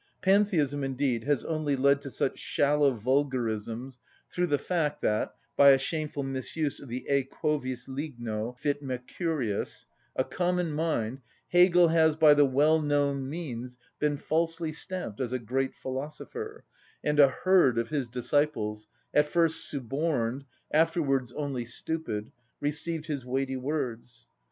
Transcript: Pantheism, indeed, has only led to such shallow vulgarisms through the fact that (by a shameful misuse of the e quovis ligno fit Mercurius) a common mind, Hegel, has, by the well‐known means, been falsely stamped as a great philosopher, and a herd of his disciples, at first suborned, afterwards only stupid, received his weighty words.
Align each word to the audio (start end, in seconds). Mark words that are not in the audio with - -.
Pantheism, 0.23 0.83
indeed, 0.83 1.25
has 1.25 1.43
only 1.43 1.75
led 1.75 2.01
to 2.01 2.09
such 2.09 2.39
shallow 2.39 2.91
vulgarisms 2.93 3.99
through 4.31 4.47
the 4.47 4.57
fact 4.57 5.03
that 5.03 5.35
(by 5.55 5.69
a 5.69 5.77
shameful 5.77 6.23
misuse 6.23 6.79
of 6.79 6.89
the 6.89 7.05
e 7.07 7.23
quovis 7.31 7.87
ligno 7.87 8.57
fit 8.57 8.81
Mercurius) 8.81 9.85
a 10.15 10.23
common 10.23 10.71
mind, 10.71 11.21
Hegel, 11.49 11.89
has, 11.89 12.15
by 12.15 12.33
the 12.33 12.47
well‐known 12.47 13.27
means, 13.27 13.77
been 13.99 14.17
falsely 14.17 14.73
stamped 14.73 15.21
as 15.21 15.33
a 15.33 15.37
great 15.37 15.75
philosopher, 15.75 16.63
and 17.03 17.19
a 17.19 17.27
herd 17.27 17.77
of 17.77 17.89
his 17.89 18.09
disciples, 18.09 18.87
at 19.13 19.27
first 19.27 19.65
suborned, 19.69 20.45
afterwards 20.71 21.31
only 21.33 21.63
stupid, 21.65 22.31
received 22.59 23.05
his 23.05 23.23
weighty 23.23 23.55
words. 23.55 24.25